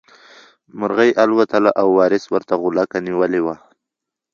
[0.79, 3.55] مرغۍ الوتله او وارث ورته غولکه نیولې وه.